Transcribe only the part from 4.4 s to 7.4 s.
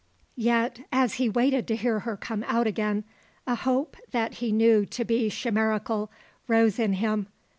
he knew to be chimerical rose in him.